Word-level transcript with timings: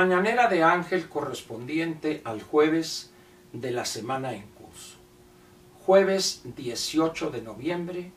mañanera 0.00 0.48
de 0.48 0.62
Ángel 0.62 1.10
correspondiente 1.10 2.22
al 2.24 2.40
jueves 2.42 3.10
de 3.52 3.70
la 3.70 3.84
semana 3.84 4.32
en 4.32 4.46
curso. 4.52 4.96
Jueves 5.84 6.40
18 6.56 7.28
de 7.30 7.42
noviembre 7.42 8.10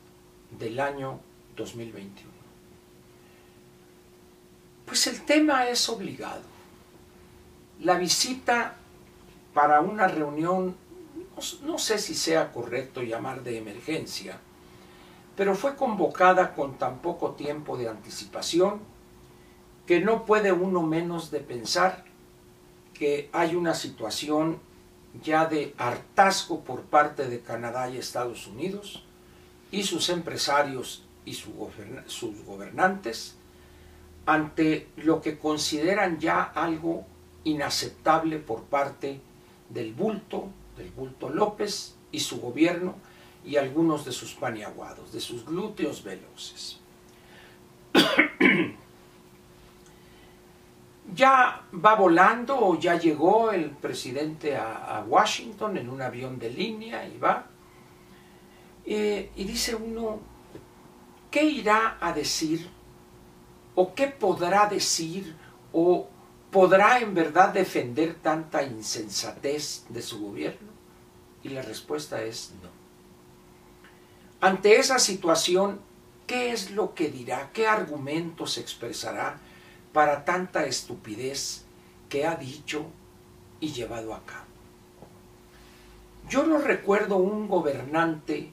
del 0.58 0.80
año 0.80 1.20
2021. 1.56 2.32
Pues 4.86 5.06
el 5.08 5.26
tema 5.26 5.68
es 5.68 5.86
obligado. 5.90 6.40
La 7.80 7.98
visita 7.98 8.76
para 9.52 9.82
una 9.82 10.08
reunión, 10.08 10.74
no 11.64 11.78
sé 11.78 11.98
si 11.98 12.14
sea 12.14 12.50
correcto 12.50 13.02
llamar 13.02 13.42
de 13.42 13.58
emergencia, 13.58 14.38
pero 15.36 15.54
fue 15.54 15.76
convocada 15.76 16.54
con 16.54 16.78
tan 16.78 17.00
poco 17.00 17.32
tiempo 17.32 17.76
de 17.76 17.90
anticipación 17.90 18.93
que 19.86 20.00
no 20.00 20.24
puede 20.24 20.52
uno 20.52 20.82
menos 20.82 21.30
de 21.30 21.40
pensar 21.40 22.04
que 22.94 23.28
hay 23.32 23.54
una 23.54 23.74
situación 23.74 24.58
ya 25.22 25.46
de 25.46 25.74
hartazgo 25.78 26.64
por 26.64 26.82
parte 26.82 27.28
de 27.28 27.40
Canadá 27.40 27.90
y 27.90 27.98
Estados 27.98 28.46
Unidos 28.46 29.04
y 29.70 29.84
sus 29.84 30.08
empresarios 30.08 31.04
y 31.24 31.34
sus 31.34 32.44
gobernantes 32.44 33.36
ante 34.26 34.88
lo 34.96 35.20
que 35.20 35.38
consideran 35.38 36.18
ya 36.18 36.42
algo 36.42 37.06
inaceptable 37.44 38.38
por 38.38 38.64
parte 38.64 39.20
del 39.68 39.92
bulto, 39.92 40.48
del 40.76 40.90
bulto 40.90 41.28
López 41.28 41.94
y 42.10 42.20
su 42.20 42.40
gobierno 42.40 42.94
y 43.44 43.56
algunos 43.56 44.04
de 44.04 44.12
sus 44.12 44.32
paniaguados, 44.34 45.12
de 45.12 45.20
sus 45.20 45.44
glúteos 45.44 46.02
veloces. 46.02 46.80
Ya 51.12 51.62
va 51.72 51.94
volando 51.94 52.56
o 52.58 52.78
ya 52.78 52.98
llegó 52.98 53.50
el 53.50 53.70
presidente 53.70 54.56
a, 54.56 55.04
Washington 55.06 55.76
en 55.76 55.90
un 55.90 56.00
avión 56.00 56.38
de 56.38 56.50
línea 56.50 57.06
y 57.06 57.18
va. 57.18 57.46
Eh, 58.86 59.30
y 59.36 59.44
dice 59.44 59.74
uno, 59.74 60.20
¿qué 61.30 61.44
irá 61.44 61.98
a 62.00 62.12
decir? 62.12 62.70
¿O 63.74 63.94
qué 63.94 64.08
podrá 64.08 64.66
decir? 64.66 65.36
¿O 65.72 66.08
podrá 66.50 67.00
en 67.00 67.14
verdad 67.14 67.52
defender 67.52 68.14
tanta 68.14 68.62
insensatez 68.62 69.84
de 69.88 70.00
su 70.00 70.20
gobierno? 70.20 70.72
Y 71.42 71.50
la 71.50 71.62
respuesta 71.62 72.22
es 72.22 72.52
no. 72.62 72.70
Ante 74.40 74.76
esa 74.76 74.98
situación, 74.98 75.80
¿qué 76.26 76.52
es 76.52 76.70
lo 76.70 76.94
que 76.94 77.08
dirá? 77.08 77.50
¿Qué 77.52 77.66
argumentos 77.66 78.58
expresará 78.58 79.38
para 79.94 80.26
tanta 80.26 80.66
estupidez 80.66 81.64
que 82.10 82.26
ha 82.26 82.36
dicho 82.36 82.84
y 83.60 83.72
llevado 83.72 84.12
a 84.12 84.22
cabo? 84.26 84.44
Yo 86.28 86.44
no 86.44 86.58
recuerdo 86.58 87.16
un 87.16 87.48
gobernante, 87.48 88.50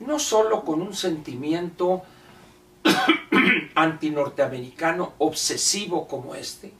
no 0.00 0.18
solo 0.18 0.64
con 0.64 0.82
un 0.82 0.92
sentimiento 0.92 2.02
antinorteamericano 3.74 5.12
obsesivo 5.18 6.08
como 6.08 6.34
este, 6.34 6.72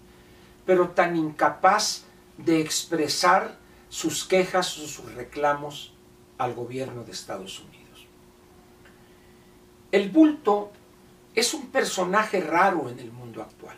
pero 0.67 0.91
tan 0.91 1.17
incapaz 1.17 2.03
de 2.39 2.61
expresar 2.61 3.57
sus 3.89 4.25
quejas 4.25 4.79
o 4.79 4.87
sus 4.87 5.15
reclamos 5.15 5.93
al 6.39 6.55
gobierno 6.55 7.05
de 7.05 7.13
Estados 7.13 7.61
Unidos. 7.61 8.07
El 9.93 10.11
bulto 10.11 10.73
es 11.35 11.55
un 11.55 11.67
personaje 11.69 12.41
raro 12.41 12.89
en 12.89 12.99
el 12.99 13.13
mundo 13.13 13.43
actual. 13.43 13.77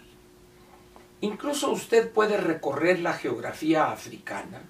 Incluso 1.25 1.71
usted 1.71 2.11
puede 2.11 2.37
recorrer 2.37 3.01
la 3.01 3.15
geografía 3.15 3.91
africana, 3.91 4.61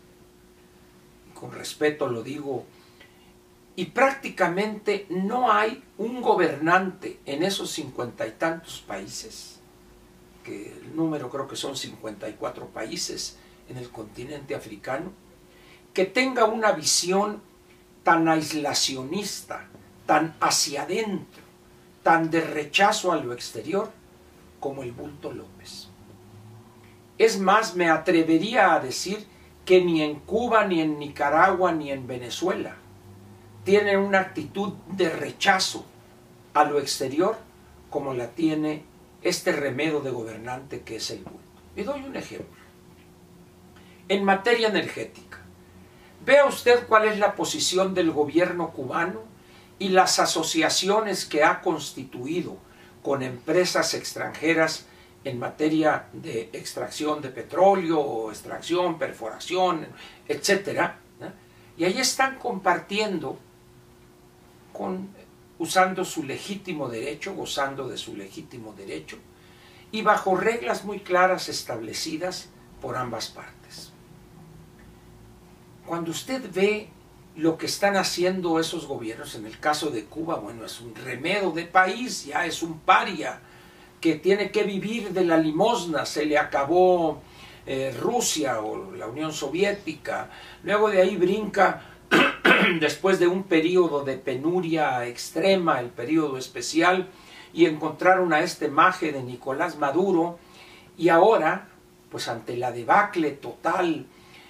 con 1.34 1.50
respeto 1.50 2.06
lo 2.06 2.22
digo, 2.22 2.64
y 3.74 3.86
prácticamente 3.86 5.06
no 5.10 5.50
hay 5.50 5.82
un 5.98 6.22
gobernante 6.22 7.18
en 7.26 7.42
esos 7.42 7.72
cincuenta 7.72 8.24
y 8.24 8.30
tantos 8.30 8.84
países, 8.86 9.58
que 10.44 10.70
el 10.70 10.94
número 10.94 11.28
creo 11.28 11.48
que 11.48 11.56
son 11.56 11.76
54 11.76 12.68
países 12.68 13.36
en 13.68 13.76
el 13.76 13.90
continente 13.90 14.54
africano, 14.54 15.10
que 15.92 16.04
tenga 16.04 16.44
una 16.44 16.70
visión 16.70 17.42
tan 18.04 18.28
aislacionista, 18.28 19.66
tan 20.06 20.36
hacia 20.38 20.82
adentro, 20.82 21.42
tan 22.04 22.30
de 22.30 22.42
rechazo 22.42 23.10
a 23.10 23.16
lo 23.16 23.32
exterior 23.32 23.90
como 24.60 24.84
el 24.84 24.92
bulto 24.92 25.32
López. 25.32 25.88
Es 27.18 27.38
más, 27.38 27.76
me 27.76 27.88
atrevería 27.90 28.74
a 28.74 28.80
decir 28.80 29.26
que 29.64 29.84
ni 29.84 30.02
en 30.02 30.20
Cuba, 30.20 30.66
ni 30.66 30.80
en 30.80 30.98
Nicaragua, 30.98 31.72
ni 31.72 31.90
en 31.90 32.06
Venezuela 32.06 32.76
tienen 33.64 33.98
una 33.98 34.20
actitud 34.20 34.74
de 34.88 35.08
rechazo 35.08 35.84
a 36.52 36.64
lo 36.64 36.78
exterior 36.78 37.36
como 37.90 38.12
la 38.12 38.28
tiene 38.28 38.84
este 39.22 39.52
remedio 39.52 40.00
de 40.00 40.10
gobernante 40.10 40.82
que 40.82 40.96
es 40.96 41.10
el 41.10 41.24
bulto. 41.24 41.40
Y 41.74 41.82
doy 41.82 42.02
un 42.02 42.14
ejemplo. 42.14 42.62
En 44.08 44.22
materia 44.22 44.68
energética, 44.68 45.38
vea 46.26 46.44
usted 46.44 46.86
cuál 46.86 47.06
es 47.06 47.18
la 47.18 47.34
posición 47.34 47.94
del 47.94 48.10
gobierno 48.10 48.70
cubano 48.70 49.22
y 49.78 49.88
las 49.88 50.18
asociaciones 50.18 51.24
que 51.24 51.42
ha 51.42 51.62
constituido 51.62 52.58
con 53.02 53.22
empresas 53.22 53.94
extranjeras 53.94 54.86
en 55.24 55.38
materia 55.38 56.06
de 56.12 56.50
extracción 56.52 57.22
de 57.22 57.30
petróleo, 57.30 58.30
extracción, 58.30 58.98
perforación, 58.98 59.86
etc. 60.28 60.92
Y 61.76 61.84
ahí 61.84 61.98
están 61.98 62.38
compartiendo 62.38 63.38
con, 64.72 65.08
usando 65.58 66.04
su 66.04 66.22
legítimo 66.24 66.88
derecho, 66.88 67.34
gozando 67.34 67.88
de 67.88 67.96
su 67.96 68.14
legítimo 68.16 68.74
derecho, 68.74 69.16
y 69.90 70.02
bajo 70.02 70.36
reglas 70.36 70.84
muy 70.84 71.00
claras 71.00 71.48
establecidas 71.48 72.50
por 72.82 72.96
ambas 72.96 73.28
partes. 73.28 73.92
Cuando 75.86 76.10
usted 76.10 76.42
ve 76.52 76.88
lo 77.36 77.56
que 77.56 77.66
están 77.66 77.96
haciendo 77.96 78.60
esos 78.60 78.86
gobiernos, 78.86 79.34
en 79.34 79.46
el 79.46 79.58
caso 79.58 79.90
de 79.90 80.04
Cuba, 80.04 80.36
bueno, 80.36 80.64
es 80.64 80.80
un 80.80 80.94
remedo 80.94 81.50
de 81.50 81.64
país, 81.64 82.26
ya 82.26 82.46
es 82.46 82.62
un 82.62 82.80
paria 82.80 83.40
que 84.04 84.16
tiene 84.16 84.50
que 84.50 84.64
vivir 84.64 85.14
de 85.14 85.24
la 85.24 85.38
limosna, 85.38 86.04
se 86.04 86.26
le 86.26 86.36
acabó 86.36 87.22
eh, 87.64 87.96
Rusia 87.98 88.60
o 88.60 88.92
la 88.92 89.06
Unión 89.06 89.32
Soviética, 89.32 90.28
luego 90.62 90.90
de 90.90 91.00
ahí 91.00 91.16
brinca 91.16 91.80
después 92.80 93.18
de 93.18 93.28
un 93.28 93.44
periodo 93.44 94.04
de 94.04 94.18
penuria 94.18 95.06
extrema, 95.06 95.80
el 95.80 95.88
periodo 95.88 96.36
especial, 96.36 97.08
y 97.54 97.64
encontraron 97.64 98.34
a 98.34 98.40
este 98.40 98.68
maje 98.68 99.10
de 99.10 99.22
Nicolás 99.22 99.78
Maduro, 99.78 100.38
y 100.98 101.08
ahora, 101.08 101.68
pues 102.10 102.28
ante 102.28 102.58
la 102.58 102.72
debacle 102.72 103.30
total 103.30 104.04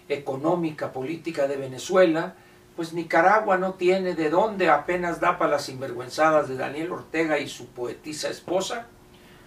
económica, 0.08 0.92
política 0.92 1.46
de 1.46 1.58
Venezuela, 1.58 2.34
pues 2.74 2.92
Nicaragua 2.92 3.56
no 3.56 3.74
tiene 3.74 4.16
de 4.16 4.30
dónde, 4.30 4.68
apenas 4.68 5.20
da 5.20 5.38
para 5.38 5.52
las 5.52 5.66
sinvergüenzadas 5.66 6.48
de 6.48 6.56
Daniel 6.56 6.90
Ortega 6.90 7.38
y 7.38 7.48
su 7.48 7.68
poetisa 7.68 8.28
esposa, 8.28 8.88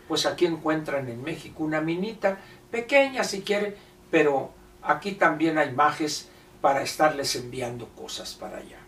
pues 0.07 0.25
aquí 0.25 0.45
encuentran 0.45 1.07
en 1.09 1.21
México 1.23 1.63
una 1.63 1.81
minita, 1.81 2.39
pequeña 2.71 3.23
si 3.23 3.41
quiere, 3.41 3.75
pero 4.09 4.51
aquí 4.81 5.13
también 5.13 5.57
hay 5.57 5.71
majes 5.71 6.29
para 6.61 6.81
estarles 6.81 7.35
enviando 7.35 7.87
cosas 7.89 8.33
para 8.33 8.57
allá. 8.57 8.79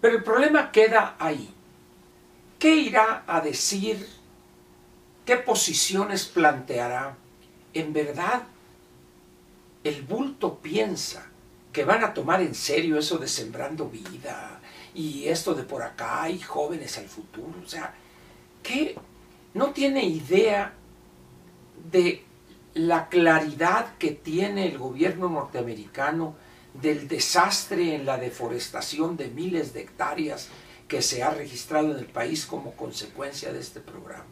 Pero 0.00 0.16
el 0.16 0.24
problema 0.24 0.72
queda 0.72 1.16
ahí. 1.18 1.54
¿Qué 2.58 2.74
irá 2.74 3.24
a 3.26 3.40
decir? 3.40 4.06
¿Qué 5.24 5.36
posiciones 5.36 6.26
planteará? 6.26 7.16
¿En 7.72 7.92
verdad 7.92 8.42
el 9.84 10.02
bulto 10.02 10.58
piensa 10.58 11.26
que 11.72 11.84
van 11.84 12.04
a 12.04 12.12
tomar 12.12 12.42
en 12.42 12.54
serio 12.54 12.98
eso 12.98 13.18
de 13.18 13.28
sembrando 13.28 13.88
vida 13.88 14.60
y 14.94 15.28
esto 15.28 15.54
de 15.54 15.62
por 15.62 15.82
acá 15.82 16.28
y 16.28 16.40
jóvenes 16.40 16.98
al 16.98 17.06
futuro. 17.06 17.54
O 17.64 17.68
sea, 17.68 17.94
que 18.62 18.96
no 19.54 19.70
tiene 19.70 20.04
idea 20.04 20.74
de 21.90 22.24
la 22.74 23.08
claridad 23.08 23.96
que 23.98 24.12
tiene 24.12 24.66
el 24.66 24.78
gobierno 24.78 25.28
norteamericano 25.28 26.34
del 26.74 27.08
desastre 27.08 27.96
en 27.96 28.06
la 28.06 28.16
deforestación 28.16 29.16
de 29.16 29.28
miles 29.28 29.72
de 29.72 29.80
hectáreas 29.80 30.48
que 30.86 31.02
se 31.02 31.22
ha 31.22 31.30
registrado 31.30 31.92
en 31.92 31.98
el 31.98 32.06
país 32.06 32.46
como 32.46 32.72
consecuencia 32.72 33.52
de 33.52 33.60
este 33.60 33.80
programa. 33.80 34.24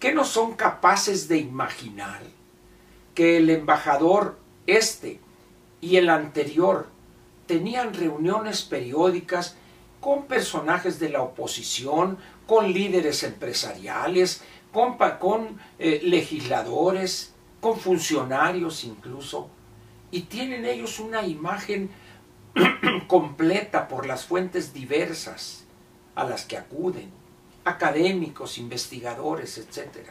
¿Qué 0.00 0.12
no 0.12 0.24
son 0.24 0.54
capaces 0.54 1.28
de 1.28 1.38
imaginar 1.38 2.22
que 3.14 3.36
el 3.36 3.50
embajador 3.50 4.38
este 4.66 5.20
y 5.80 5.96
el 5.96 6.08
anterior 6.08 6.88
tenían 7.46 7.92
reuniones 7.92 8.62
periódicas 8.62 9.56
con 10.02 10.24
personajes 10.24 10.98
de 10.98 11.10
la 11.10 11.22
oposición, 11.22 12.18
con 12.48 12.72
líderes 12.72 13.22
empresariales, 13.22 14.42
con, 14.72 15.60
eh, 15.78 16.00
legisladores, 16.02 17.32
con 17.60 17.78
funcionarios 17.78 18.82
incluso, 18.82 19.48
y 20.10 20.22
tienen 20.22 20.64
ellos 20.64 20.98
una 20.98 21.24
imagen 21.24 21.88
completa 23.06 23.86
por 23.86 24.06
las 24.06 24.24
fuentes 24.24 24.74
diversas 24.74 25.66
a 26.16 26.24
las 26.24 26.46
que 26.46 26.56
acuden, 26.56 27.08
académicos, 27.64 28.58
investigadores, 28.58 29.56
etc. 29.56 30.08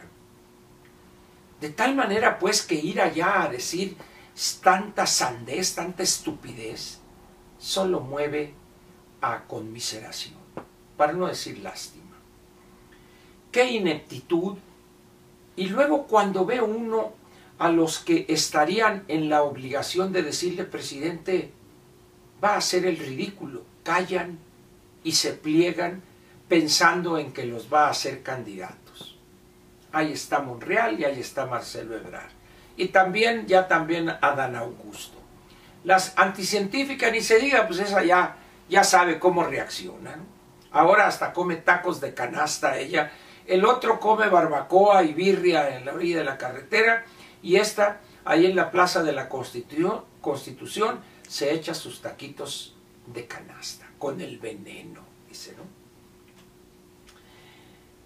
De 1.60 1.68
tal 1.68 1.94
manera 1.94 2.38
pues 2.38 2.62
que 2.62 2.76
ir 2.76 2.98
allá 2.98 3.42
a 3.42 3.48
decir 3.50 3.98
tanta 4.62 5.06
sandez, 5.06 5.74
tanta 5.74 6.02
estupidez, 6.02 6.98
solo 7.58 8.00
mueve 8.00 8.61
a 9.22 9.44
conmiseración, 9.44 10.34
para 10.96 11.14
no 11.14 11.26
decir 11.26 11.58
lástima. 11.60 12.02
Qué 13.50 13.70
ineptitud. 13.70 14.56
Y 15.56 15.68
luego 15.68 16.06
cuando 16.06 16.44
ve 16.44 16.60
uno 16.60 17.12
a 17.58 17.70
los 17.70 17.98
que 17.98 18.26
estarían 18.28 19.04
en 19.08 19.28
la 19.28 19.42
obligación 19.42 20.12
de 20.12 20.22
decirle, 20.22 20.64
presidente, 20.64 21.52
va 22.42 22.54
a 22.54 22.58
hacer 22.58 22.84
el 22.86 22.98
ridículo, 22.98 23.62
callan 23.84 24.38
y 25.04 25.12
se 25.12 25.32
pliegan 25.32 26.02
pensando 26.48 27.18
en 27.18 27.32
que 27.32 27.44
los 27.44 27.72
va 27.72 27.86
a 27.86 27.90
hacer 27.90 28.22
candidatos. 28.22 29.16
Ahí 29.92 30.12
está 30.12 30.40
Monreal 30.40 30.98
y 30.98 31.04
ahí 31.04 31.20
está 31.20 31.46
Marcelo 31.46 31.96
Ebrard. 31.96 32.30
Y 32.76 32.88
también, 32.88 33.46
ya 33.46 33.68
también 33.68 34.08
Adán 34.08 34.56
Augusto. 34.56 35.18
Las 35.84 36.14
anticientíficas, 36.16 37.12
ni 37.12 37.20
se 37.20 37.38
diga, 37.38 37.66
pues 37.66 37.80
esa 37.80 38.02
ya, 38.02 38.36
ya 38.72 38.84
sabe 38.84 39.18
cómo 39.18 39.44
reacciona. 39.44 40.16
Ahora 40.70 41.06
hasta 41.06 41.34
come 41.34 41.56
tacos 41.56 42.00
de 42.00 42.14
canasta 42.14 42.78
ella. 42.78 43.12
El 43.46 43.66
otro 43.66 44.00
come 44.00 44.30
barbacoa 44.30 45.02
y 45.02 45.12
birria 45.12 45.76
en 45.76 45.84
la 45.84 45.92
orilla 45.92 46.18
de 46.18 46.24
la 46.24 46.38
carretera. 46.38 47.04
Y 47.42 47.56
esta, 47.56 48.00
ahí 48.24 48.46
en 48.46 48.56
la 48.56 48.70
plaza 48.70 49.02
de 49.02 49.12
la 49.12 49.28
Constitución, 49.28 50.04
Constitución 50.22 51.00
se 51.28 51.52
echa 51.52 51.74
sus 51.74 52.00
taquitos 52.00 52.74
de 53.06 53.26
canasta 53.26 53.86
con 53.98 54.22
el 54.22 54.38
veneno, 54.38 55.02
dice, 55.28 55.54
¿no? 55.54 55.64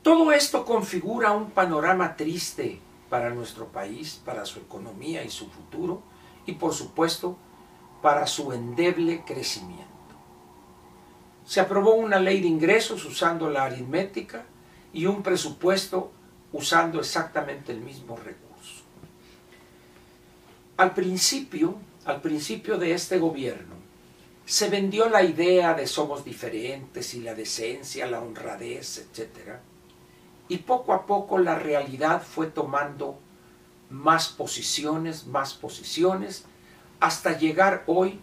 Todo 0.02 0.32
esto 0.32 0.64
configura 0.64 1.30
un 1.30 1.52
panorama 1.52 2.16
triste 2.16 2.80
para 3.08 3.30
nuestro 3.30 3.66
país, 3.66 4.20
para 4.24 4.44
su 4.44 4.58
economía 4.58 5.22
y 5.22 5.30
su 5.30 5.48
futuro, 5.48 6.02
y 6.44 6.52
por 6.52 6.74
supuesto 6.74 7.36
para 8.02 8.26
su 8.26 8.52
endeble 8.52 9.22
crecimiento. 9.24 9.95
Se 11.46 11.60
aprobó 11.60 11.94
una 11.94 12.18
ley 12.18 12.40
de 12.40 12.48
ingresos 12.48 13.04
usando 13.04 13.48
la 13.48 13.64
aritmética 13.64 14.44
y 14.92 15.06
un 15.06 15.22
presupuesto 15.22 16.10
usando 16.52 16.98
exactamente 16.98 17.70
el 17.70 17.80
mismo 17.80 18.16
recurso. 18.16 18.82
Al 20.76 20.92
principio, 20.92 21.76
al 22.04 22.20
principio 22.20 22.78
de 22.78 22.92
este 22.92 23.18
gobierno, 23.18 23.76
se 24.44 24.68
vendió 24.68 25.08
la 25.08 25.22
idea 25.22 25.74
de 25.74 25.86
somos 25.86 26.24
diferentes 26.24 27.14
y 27.14 27.20
la 27.20 27.34
decencia, 27.34 28.06
la 28.06 28.20
honradez, 28.20 28.98
etc. 28.98 29.58
Y 30.48 30.58
poco 30.58 30.94
a 30.94 31.06
poco 31.06 31.38
la 31.38 31.56
realidad 31.56 32.22
fue 32.22 32.48
tomando 32.48 33.20
más 33.88 34.28
posiciones, 34.28 35.26
más 35.28 35.54
posiciones, 35.54 36.44
hasta 36.98 37.38
llegar 37.38 37.84
hoy 37.86 38.18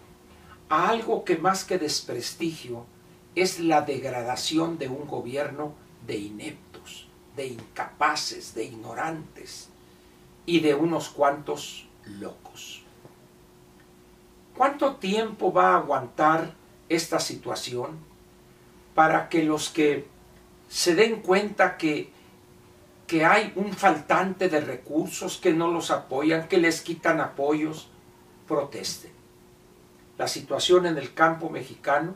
a 0.68 0.90
algo 0.90 1.24
que 1.24 1.38
más 1.38 1.64
que 1.64 1.80
desprestigio 1.80 2.86
es 3.36 3.60
la 3.60 3.82
degradación 3.82 4.78
de 4.78 4.88
un 4.88 5.08
gobierno 5.08 5.74
de 6.06 6.18
ineptos, 6.18 7.08
de 7.36 7.48
incapaces, 7.48 8.54
de 8.54 8.66
ignorantes 8.66 9.70
y 10.46 10.60
de 10.60 10.76
unos 10.76 11.10
cuantos 11.10 11.88
locos. 12.06 12.84
¿Cuánto 14.56 14.96
tiempo 14.98 15.52
va 15.52 15.74
a 15.74 15.78
aguantar 15.78 16.54
esta 16.90 17.20
situación 17.20 17.98
para 18.94 19.30
que 19.30 19.44
los 19.44 19.70
que 19.70 20.06
se 20.70 20.94
den 20.94 21.22
cuenta 21.22 21.78
que, 21.78 22.12
que 23.08 23.26
hay 23.26 23.52
un 23.56 23.74
faltante 23.74 24.50
de 24.50 24.62
recursos, 24.62 25.38
que 25.38 25.54
no 25.54 25.72
los 25.72 25.90
apoyan, 25.90 26.48
que 26.48 26.58
les 26.58 26.82
quitan 26.82 27.20
apoyos, 27.20 27.90
protesten? 28.48 29.12
La 30.20 30.28
situación 30.28 30.86
en 30.86 31.00
el 31.00 31.16
campo 31.16 31.50
mexicano, 31.50 32.14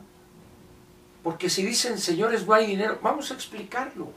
porque 1.22 1.50
si 1.50 1.64
dicen, 1.64 1.98
señores, 1.98 2.46
no 2.46 2.54
hay 2.54 2.66
dinero, 2.66 2.98
vamos 3.02 3.30
a 3.30 3.34
explicarlo. 3.34 4.12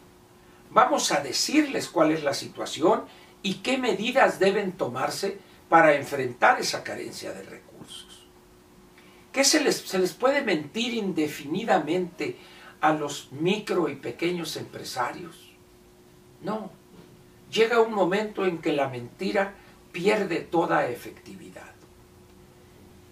Vamos 0.69 1.11
a 1.11 1.21
decirles 1.21 1.89
cuál 1.89 2.11
es 2.11 2.23
la 2.23 2.33
situación 2.33 3.03
y 3.43 3.55
qué 3.55 3.77
medidas 3.77 4.39
deben 4.39 4.71
tomarse 4.73 5.39
para 5.67 5.95
enfrentar 5.95 6.59
esa 6.59 6.83
carencia 6.83 7.33
de 7.33 7.43
recursos. 7.43 8.25
¿Qué 9.31 9.43
se 9.43 9.61
les, 9.61 9.77
se 9.77 9.99
les 9.99 10.13
puede 10.13 10.41
mentir 10.41 10.93
indefinidamente 10.93 12.37
a 12.81 12.93
los 12.93 13.31
micro 13.31 13.89
y 13.89 13.95
pequeños 13.95 14.55
empresarios? 14.57 15.51
No. 16.41 16.71
Llega 17.51 17.81
un 17.81 17.93
momento 17.93 18.45
en 18.45 18.59
que 18.59 18.73
la 18.73 18.87
mentira 18.87 19.53
pierde 19.91 20.39
toda 20.39 20.87
efectividad. 20.87 21.71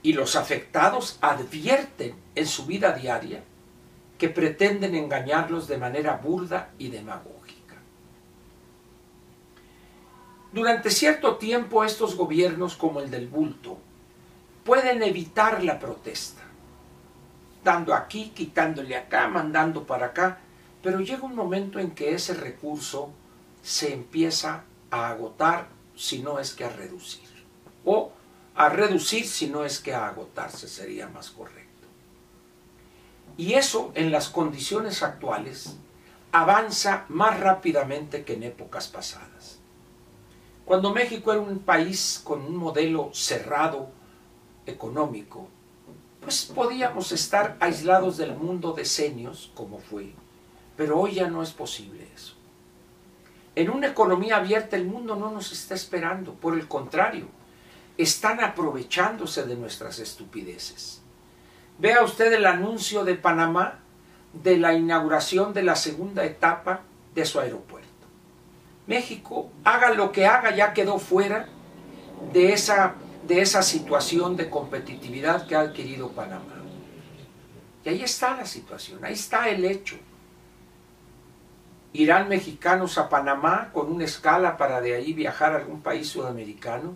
Y 0.01 0.13
los 0.13 0.35
afectados 0.35 1.17
advierten 1.21 2.15
en 2.35 2.47
su 2.47 2.65
vida 2.65 2.93
diaria 2.93 3.43
que 4.19 4.29
pretenden 4.29 4.93
engañarlos 4.95 5.67
de 5.67 5.77
manera 5.77 6.17
burda 6.17 6.71
y 6.77 6.89
demagógica. 6.89 7.77
Durante 10.51 10.91
cierto 10.91 11.37
tiempo 11.37 11.83
estos 11.85 12.15
gobiernos 12.15 12.75
como 12.75 12.99
el 12.99 13.09
del 13.09 13.27
bulto 13.27 13.77
pueden 14.65 15.01
evitar 15.03 15.63
la 15.63 15.79
protesta, 15.79 16.41
dando 17.63 17.93
aquí, 17.93 18.33
quitándole 18.35 18.97
acá, 18.97 19.29
mandando 19.29 19.85
para 19.85 20.07
acá, 20.07 20.39
pero 20.83 20.99
llega 20.99 21.23
un 21.23 21.35
momento 21.35 21.79
en 21.79 21.91
que 21.91 22.13
ese 22.13 22.33
recurso 22.33 23.11
se 23.61 23.93
empieza 23.93 24.63
a 24.91 25.09
agotar 25.09 25.67
si 25.95 26.19
no 26.19 26.39
es 26.39 26.53
que 26.53 26.65
a 26.65 26.69
reducir, 26.69 27.29
o 27.85 28.11
a 28.55 28.67
reducir 28.67 29.25
si 29.25 29.47
no 29.47 29.63
es 29.63 29.79
que 29.79 29.93
a 29.93 30.07
agotarse 30.07 30.67
sería 30.67 31.07
más 31.07 31.29
correcto. 31.29 31.68
Y 33.39 33.53
eso 33.53 33.93
en 33.95 34.11
las 34.11 34.27
condiciones 34.27 35.01
actuales 35.01 35.77
avanza 36.33 37.05
más 37.07 37.39
rápidamente 37.39 38.25
que 38.25 38.33
en 38.33 38.43
épocas 38.43 38.89
pasadas. 38.89 39.59
Cuando 40.65 40.93
México 40.93 41.31
era 41.31 41.39
un 41.39 41.59
país 41.59 42.19
con 42.21 42.41
un 42.41 42.57
modelo 42.57 43.11
cerrado, 43.13 43.91
económico, 44.65 45.47
pues 46.19 46.51
podíamos 46.53 47.13
estar 47.13 47.55
aislados 47.61 48.17
del 48.17 48.35
mundo 48.35 48.73
decenios, 48.73 49.53
como 49.55 49.77
fue, 49.79 50.11
pero 50.75 50.99
hoy 50.99 51.13
ya 51.13 51.29
no 51.29 51.41
es 51.41 51.51
posible 51.51 52.09
eso. 52.13 52.35
En 53.55 53.69
una 53.69 53.87
economía 53.87 54.35
abierta 54.35 54.75
el 54.75 54.85
mundo 54.85 55.15
no 55.15 55.31
nos 55.31 55.53
está 55.53 55.75
esperando, 55.75 56.33
por 56.33 56.55
el 56.55 56.67
contrario, 56.67 57.27
están 57.97 58.41
aprovechándose 58.41 59.43
de 59.43 59.55
nuestras 59.55 59.99
estupideces. 59.99 60.98
Vea 61.79 62.03
usted 62.03 62.31
el 62.33 62.45
anuncio 62.45 63.03
de 63.05 63.15
Panamá 63.15 63.79
de 64.33 64.57
la 64.57 64.73
inauguración 64.73 65.53
de 65.53 65.63
la 65.63 65.75
segunda 65.75 66.25
etapa 66.25 66.81
de 67.15 67.25
su 67.25 67.39
aeropuerto. 67.39 67.87
México, 68.85 69.49
haga 69.63 69.93
lo 69.93 70.11
que 70.11 70.25
haga, 70.25 70.55
ya 70.55 70.73
quedó 70.73 70.99
fuera 70.99 71.47
de 72.33 72.53
esa 72.53 72.95
de 73.29 73.41
esa 73.41 73.61
situación 73.61 74.35
de 74.35 74.49
competitividad 74.49 75.45
que 75.45 75.55
ha 75.55 75.61
adquirido 75.61 76.09
Panamá. 76.09 76.55
Y 77.85 77.89
ahí 77.89 78.01
está 78.01 78.35
la 78.35 78.45
situación, 78.45 79.05
ahí 79.05 79.13
está 79.13 79.49
el 79.49 79.65
hecho. 79.65 79.97
Irán 81.93 82.27
mexicanos 82.27 82.97
a 82.97 83.07
Panamá 83.07 83.69
con 83.71 83.91
una 83.91 84.05
escala 84.05 84.57
para 84.57 84.81
de 84.81 84.95
ahí 84.95 85.13
viajar 85.13 85.53
a 85.53 85.57
algún 85.57 85.81
país 85.81 86.07
sudamericano 86.09 86.95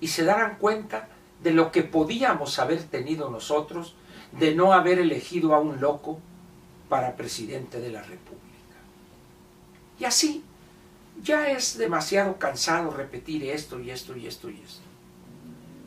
y 0.00 0.08
se 0.08 0.24
darán 0.24 0.56
cuenta 0.56 1.08
de 1.42 1.52
lo 1.52 1.70
que 1.70 1.82
podíamos 1.82 2.58
haber 2.58 2.82
tenido 2.82 3.30
nosotros 3.30 3.94
de 4.32 4.54
no 4.54 4.72
haber 4.72 4.98
elegido 4.98 5.54
a 5.54 5.60
un 5.60 5.80
loco 5.80 6.18
para 6.88 7.16
presidente 7.16 7.80
de 7.80 7.90
la 7.90 8.02
República. 8.02 8.40
Y 9.98 10.04
así, 10.04 10.42
ya 11.22 11.50
es 11.50 11.76
demasiado 11.76 12.36
cansado 12.38 12.90
repetir 12.90 13.44
esto 13.44 13.80
y 13.80 13.90
esto 13.90 14.16
y 14.16 14.26
esto 14.26 14.50
y 14.50 14.60
esto. 14.64 14.82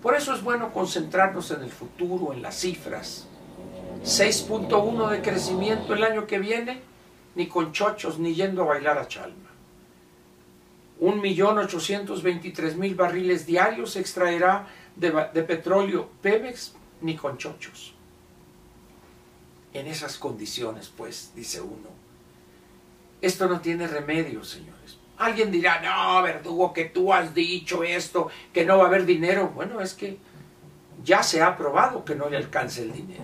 Por 0.02 0.16
eso 0.16 0.34
es 0.36 0.44
bueno 0.44 0.72
concentrarnos 0.74 1.52
en 1.52 1.62
el 1.62 1.72
futuro, 1.72 2.34
en 2.34 2.42
las 2.42 2.60
cifras. 2.60 3.28
6.1 4.04 5.10
de 5.10 5.22
crecimiento 5.22 5.94
el 5.94 6.04
año 6.04 6.28
que 6.28 6.40
viene, 6.40 6.82
ni 7.36 7.48
con 7.48 7.72
chochos, 7.72 8.20
ni 8.20 8.36
yendo 8.36 8.64
a 8.64 8.66
bailar 8.66 8.98
a 8.98 9.08
Chalma. 9.08 9.50
1.823.000 11.00 12.96
barriles 12.96 13.46
diarios 13.46 13.96
extraerá 13.96 14.68
de, 14.96 15.12
de 15.34 15.44
petróleo 15.44 16.10
Pemex, 16.22 16.74
ni 17.02 17.16
con 17.16 17.38
chochos. 17.38 17.96
En 19.74 19.88
esas 19.88 20.18
condiciones, 20.18 20.92
pues, 20.96 21.32
dice 21.36 21.62
uno, 21.62 21.90
esto 23.22 23.48
no 23.48 23.62
tiene 23.62 23.88
remedio, 23.88 24.44
señores. 24.44 24.98
Alguien 25.18 25.52
dirá, 25.52 25.82
no, 25.82 26.22
verdugo, 26.22 26.74
que 26.74 26.86
tú 26.86 27.14
has 27.14 27.34
dicho 27.34 27.84
esto, 27.84 28.30
que 28.52 28.66
no 28.66 28.78
va 28.78 28.86
a 28.86 28.88
haber 28.88 29.06
dinero. 29.06 29.52
Bueno, 29.56 29.80
es 29.80 29.94
que 29.94 30.18
ya 31.04 31.24
se 31.24 31.42
ha 31.42 31.56
probado 31.56 32.04
que 32.04 32.16
no 32.16 32.30
le 32.30 32.38
alcance 32.38 32.82
el 32.82 32.92
dinero. 32.92 33.24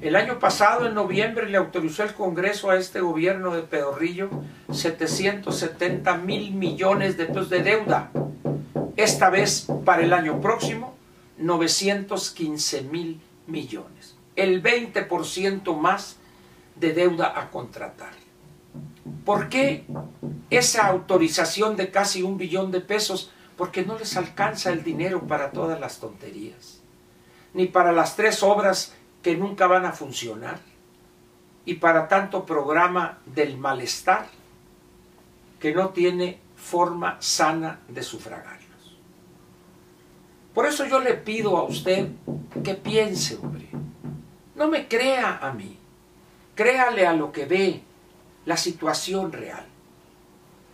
El 0.00 0.16
año 0.16 0.38
pasado, 0.38 0.86
en 0.86 0.94
noviembre, 0.94 1.48
le 1.48 1.58
autorizó 1.58 2.04
el 2.04 2.14
Congreso 2.14 2.70
a 2.70 2.76
este 2.76 3.00
gobierno 3.00 3.54
de 3.54 3.62
Pedorrillo 3.62 4.30
770 4.72 6.16
mil 6.16 6.52
millones 6.52 7.18
de 7.18 7.26
pesos 7.26 7.50
de 7.50 7.62
deuda. 7.62 8.10
Esta 8.96 9.28
vez, 9.28 9.66
para 9.84 10.02
el 10.02 10.14
año 10.14 10.40
próximo, 10.40 10.96
915 11.36 12.82
mil 12.82 13.20
millones. 13.46 14.16
El 14.36 14.62
20% 14.62 15.76
más 15.76 16.16
de 16.76 16.92
deuda 16.92 17.38
a 17.38 17.50
contratar. 17.50 18.12
¿Por 19.24 19.48
qué 19.48 19.84
esa 20.48 20.86
autorización 20.86 21.76
de 21.76 21.90
casi 21.90 22.22
un 22.22 22.38
billón 22.38 22.70
de 22.70 22.80
pesos? 22.80 23.30
Porque 23.56 23.84
no 23.84 23.98
les 23.98 24.16
alcanza 24.16 24.70
el 24.70 24.82
dinero 24.82 25.26
para 25.26 25.50
todas 25.50 25.78
las 25.78 25.98
tonterías, 26.00 26.80
ni 27.52 27.66
para 27.66 27.92
las 27.92 28.16
tres 28.16 28.42
obras 28.42 28.94
que 29.22 29.36
nunca 29.36 29.66
van 29.66 29.84
a 29.84 29.92
funcionar, 29.92 30.58
y 31.64 31.74
para 31.74 32.08
tanto 32.08 32.46
programa 32.46 33.18
del 33.26 33.58
malestar 33.58 34.26
que 35.58 35.74
no 35.74 35.90
tiene 35.90 36.40
forma 36.56 37.16
sana 37.20 37.80
de 37.88 38.02
sufragarlos. 38.02 38.96
Por 40.54 40.66
eso 40.66 40.86
yo 40.86 41.00
le 41.00 41.14
pido 41.14 41.56
a 41.58 41.64
usted 41.64 42.08
que 42.64 42.74
piense, 42.74 43.36
hombre. 43.36 43.68
No 44.60 44.68
me 44.68 44.88
crea 44.88 45.38
a 45.40 45.52
mí, 45.54 45.78
créale 46.54 47.06
a 47.06 47.14
lo 47.14 47.32
que 47.32 47.46
ve, 47.46 47.80
la 48.44 48.58
situación 48.58 49.32
real. 49.32 49.64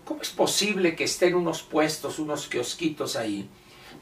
¿Cómo 0.05 0.23
es 0.23 0.31
posible 0.31 0.97
que 0.97 1.05
estén 1.05 1.37
unos 1.37 1.63
puestos, 1.63 2.19
unos 2.19 2.49
kiosquitos 2.49 3.15
ahí, 3.15 3.49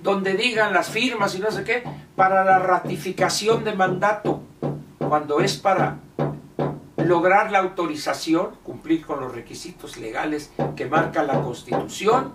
donde 0.00 0.38
digan 0.38 0.72
las 0.72 0.88
firmas 0.88 1.34
y 1.34 1.40
no 1.40 1.50
sé 1.50 1.64
qué, 1.64 1.84
para 2.16 2.44
la 2.44 2.60
ratificación 2.60 3.62
de 3.62 3.74
mandato, 3.74 4.40
cuando 4.98 5.40
es 5.40 5.58
para 5.58 5.98
lograr 6.96 7.52
la 7.52 7.58
autorización, 7.58 8.56
cumplir 8.62 9.04
con 9.04 9.20
los 9.20 9.34
requisitos 9.34 9.98
legales 9.98 10.50
que 10.76 10.86
marca 10.86 11.22
la 11.22 11.42
Constitución, 11.42 12.32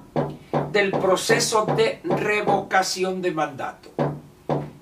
del 0.71 0.91
proceso 0.91 1.65
de 1.75 1.99
revocación 2.03 3.23
de 3.23 3.31
mandato. 3.31 4.08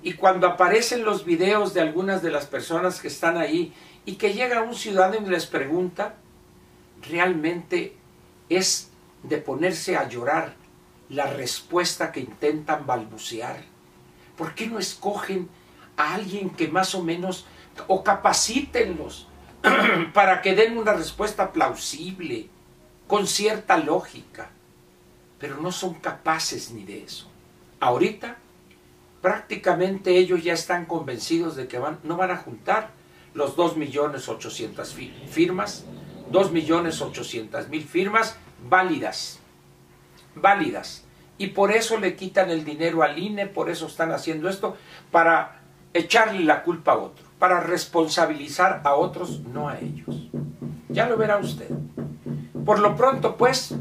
Y 0.02 0.14
cuando 0.14 0.46
aparecen 0.46 1.04
los 1.04 1.24
videos 1.24 1.74
de 1.74 1.80
algunas 1.80 2.22
de 2.22 2.30
las 2.30 2.46
personas 2.46 3.00
que 3.00 3.08
están 3.08 3.36
ahí 3.36 3.72
y 4.04 4.14
que 4.14 4.32
llega 4.32 4.62
un 4.62 4.74
ciudadano 4.74 5.26
y 5.26 5.30
les 5.30 5.46
pregunta, 5.46 6.14
realmente 7.02 7.96
es 8.48 8.90
de 9.22 9.38
ponerse 9.38 9.96
a 9.96 10.08
llorar 10.08 10.54
la 11.08 11.26
respuesta 11.26 12.12
que 12.12 12.20
intentan 12.20 12.86
balbucear. 12.86 13.62
¿Por 14.36 14.54
qué 14.54 14.66
no 14.66 14.78
escogen 14.78 15.48
a 15.96 16.14
alguien 16.14 16.50
que 16.50 16.68
más 16.68 16.94
o 16.94 17.02
menos, 17.02 17.46
o 17.88 18.04
capacítenlos 18.04 19.26
para 20.14 20.42
que 20.42 20.54
den 20.54 20.78
una 20.78 20.92
respuesta 20.92 21.52
plausible, 21.52 22.48
con 23.06 23.26
cierta 23.26 23.78
lógica? 23.78 24.50
Pero 25.40 25.56
no 25.56 25.72
son 25.72 25.94
capaces 25.94 26.70
ni 26.70 26.84
de 26.84 27.02
eso. 27.04 27.28
Ahorita 27.80 28.36
prácticamente 29.20 30.16
ellos 30.16 30.42
ya 30.44 30.52
están 30.52 30.86
convencidos 30.86 31.56
de 31.56 31.68
que 31.68 31.78
van, 31.78 31.98
no 32.02 32.16
van 32.16 32.30
a 32.30 32.36
juntar 32.36 32.90
los 33.34 33.56
2.800.000 33.56 35.26
firmas 35.28 35.84
2.800.000 36.30 37.82
firmas 37.84 38.36
válidas, 38.68 39.38
válidas. 40.34 41.04
Y 41.38 41.48
por 41.48 41.72
eso 41.72 41.98
le 41.98 42.16
quitan 42.16 42.50
el 42.50 42.64
dinero 42.64 43.02
al 43.02 43.18
INE, 43.18 43.46
por 43.46 43.70
eso 43.70 43.86
están 43.86 44.12
haciendo 44.12 44.48
esto, 44.48 44.76
para 45.10 45.60
echarle 45.94 46.40
la 46.40 46.62
culpa 46.62 46.92
a 46.92 46.98
otro, 46.98 47.24
para 47.38 47.60
responsabilizar 47.60 48.82
a 48.84 48.94
otros, 48.94 49.40
no 49.40 49.68
a 49.68 49.78
ellos. 49.78 50.28
Ya 50.88 51.08
lo 51.08 51.16
verá 51.16 51.38
usted. 51.38 51.68
Por 52.64 52.80
lo 52.80 52.96
pronto, 52.96 53.36
pues, 53.36 53.74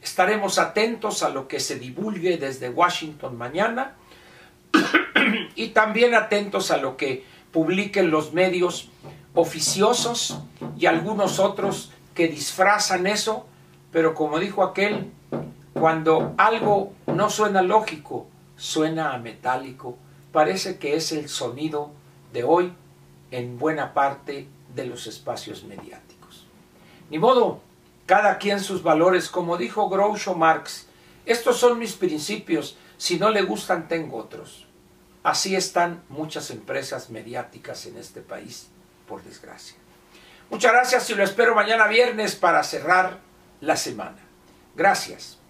estaremos 0.00 0.58
atentos 0.58 1.22
a 1.22 1.28
lo 1.28 1.48
que 1.48 1.60
se 1.60 1.78
divulgue 1.78 2.38
desde 2.38 2.70
Washington 2.70 3.36
mañana 3.36 3.96
y 5.54 5.68
también 5.68 6.14
atentos 6.14 6.70
a 6.70 6.76
lo 6.76 6.96
que 6.96 7.24
publiquen 7.52 8.10
los 8.10 8.32
medios 8.32 8.90
oficiosos 9.34 10.38
y 10.78 10.86
algunos 10.86 11.38
otros 11.38 11.90
que 12.14 12.28
disfrazan 12.28 13.06
eso, 13.06 13.46
pero 13.90 14.14
como 14.14 14.38
dijo 14.38 14.62
aquel, 14.62 15.10
cuando 15.72 16.34
algo 16.36 16.92
no 17.06 17.30
suena 17.30 17.62
lógico, 17.62 18.26
suena 18.56 19.14
a 19.14 19.18
metálico, 19.18 19.96
parece 20.32 20.78
que 20.78 20.96
es 20.96 21.12
el 21.12 21.28
sonido 21.28 21.90
de 22.32 22.44
hoy 22.44 22.72
en 23.30 23.58
buena 23.58 23.94
parte 23.94 24.46
de 24.74 24.86
los 24.86 25.06
espacios 25.06 25.64
mediáticos. 25.64 26.46
Ni 27.10 27.18
modo, 27.18 27.60
cada 28.06 28.38
quien 28.38 28.60
sus 28.60 28.82
valores, 28.82 29.28
como 29.28 29.56
dijo 29.56 29.88
Groucho 29.88 30.34
Marx, 30.34 30.86
estos 31.24 31.58
son 31.58 31.78
mis 31.78 31.94
principios, 31.94 32.76
si 32.96 33.18
no 33.18 33.30
le 33.30 33.42
gustan 33.42 33.88
tengo 33.88 34.18
otros. 34.18 34.66
Así 35.22 35.54
están 35.54 36.02
muchas 36.08 36.50
empresas 36.50 37.10
mediáticas 37.10 37.86
en 37.86 37.96
este 37.96 38.20
país 38.20 38.68
por 39.06 39.22
desgracia. 39.22 39.76
Muchas 40.50 40.72
gracias 40.72 41.10
y 41.10 41.14
lo 41.14 41.22
espero 41.22 41.54
mañana 41.54 41.86
viernes 41.86 42.34
para 42.34 42.62
cerrar 42.62 43.18
la 43.60 43.76
semana. 43.76 44.18
Gracias. 44.74 45.41